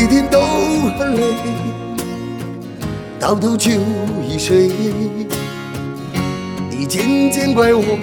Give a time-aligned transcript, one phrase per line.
[0.00, 0.40] 每天都
[0.96, 1.22] 很累
[3.18, 3.72] 到头就
[4.28, 4.70] 已睡。
[6.70, 7.98] 你渐渐怪我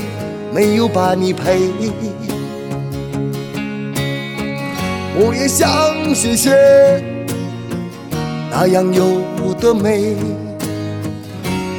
[0.54, 1.72] 没有把你陪，
[5.16, 6.52] 我也想谢谢
[8.52, 10.18] 那样有的美，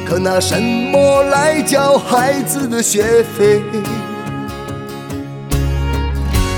[0.03, 3.61] 可拿什么来交孩子的学费？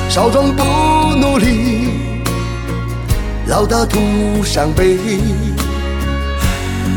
[0.07, 0.63] 少壮不
[1.13, 1.89] 努力，
[3.59, 3.99] 老大徒
[4.41, 4.95] 伤悲。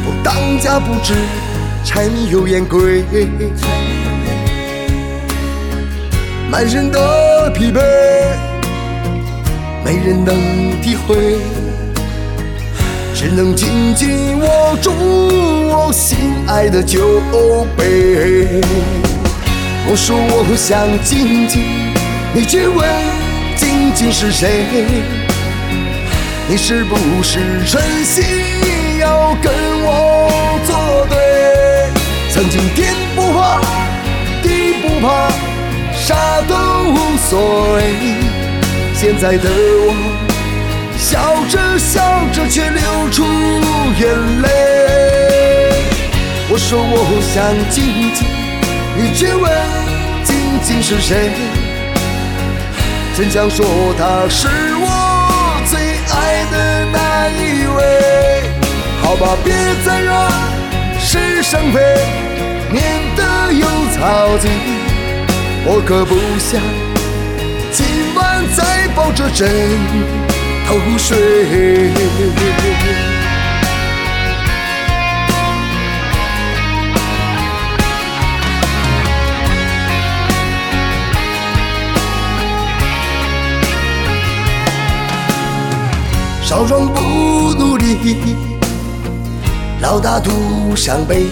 [0.04, 1.12] 不当家不知
[1.84, 3.02] 柴米油盐贵，
[6.48, 7.80] 满身的疲惫，
[9.84, 11.40] 没人能体会，
[13.12, 17.20] 只能紧紧握住我心爱的酒
[17.76, 18.60] 杯。
[19.88, 21.60] 我说我想静静。
[22.32, 22.88] 你却问，
[23.56, 25.31] 静静是谁？
[26.48, 28.24] 你是不是存心
[29.00, 29.52] 要跟
[29.84, 31.14] 我作对？
[32.30, 33.60] 曾经天不怕
[34.42, 35.30] 地不怕，
[35.94, 36.14] 啥
[36.48, 36.54] 都
[36.90, 37.78] 无所谓。
[38.94, 39.94] 现在的我，
[40.98, 42.00] 笑着笑
[42.32, 43.24] 着却流出
[43.98, 44.48] 眼泪。
[46.50, 48.26] 我说我想静静，
[48.96, 49.50] 你却问，
[50.24, 51.30] 静静是谁？
[53.16, 53.64] 真想说
[53.98, 54.86] 他是我
[56.50, 57.80] 的那一位，
[59.02, 59.52] 好吧，别
[59.84, 60.10] 再惹
[60.98, 61.80] 是生非，
[62.70, 62.82] 免
[63.16, 64.50] 得有操心。
[65.64, 66.60] 我可不想
[67.70, 69.48] 今晚再抱着枕
[70.66, 71.92] 头睡。
[86.52, 87.00] 少壮不
[87.54, 88.36] 努力，
[89.80, 91.24] 老大徒伤悲。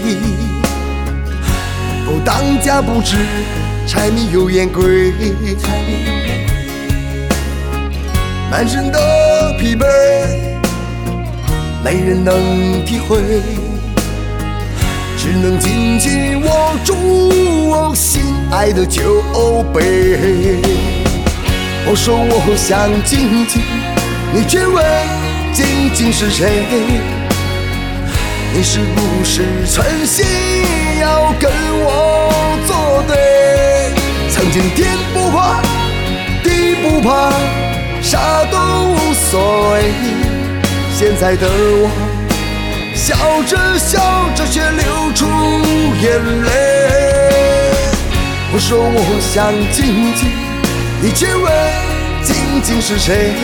[2.06, 3.18] 不当家不知
[3.86, 5.12] 柴米油盐贵，
[8.50, 9.84] 满身的疲惫，
[11.84, 13.18] 没人能体会，
[15.18, 16.94] 只能紧紧握住
[17.68, 19.22] 我心爱的酒
[19.74, 20.62] 杯。
[21.86, 23.60] 我说我想静静。
[24.32, 24.84] 你却问，
[25.52, 26.64] 静静是谁？
[28.52, 30.24] 你是不是存心
[31.00, 31.50] 要跟
[31.82, 33.92] 我作对？
[34.30, 35.60] 曾经天不怕
[36.44, 37.32] 地不怕，
[38.00, 39.92] 啥都无所谓。
[40.96, 41.90] 现在的我，
[42.94, 43.16] 笑
[43.48, 44.00] 着笑
[44.36, 45.26] 着却流出
[46.00, 46.50] 眼泪。
[48.52, 50.30] 我说我想静静，
[51.02, 51.52] 你却问，
[52.22, 53.34] 静静是谁？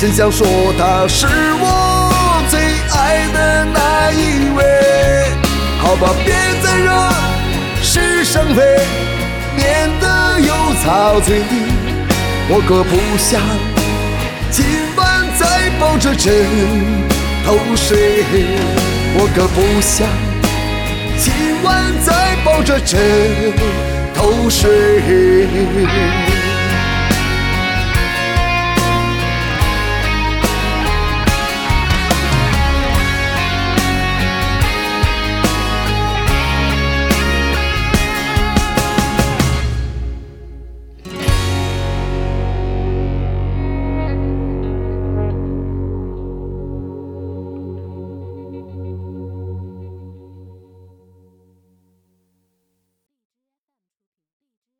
[0.00, 0.46] 真想说
[0.78, 4.64] 他是我最爱的那一位，
[5.78, 7.12] 好吧，别再惹
[7.82, 8.62] 是生非，
[9.54, 11.42] 免得有操心。
[12.48, 13.42] 我可不想
[14.50, 14.64] 今
[14.96, 15.06] 晚
[15.38, 16.32] 再抱着枕
[17.44, 18.24] 头睡，
[19.18, 20.08] 我可不想
[21.18, 22.98] 今晚再抱着枕
[24.14, 26.29] 头睡。